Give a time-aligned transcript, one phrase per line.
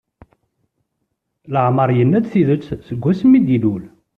[1.53, 3.83] Leɛmeṛ yenna-d tidet seg wasmi d-ilul.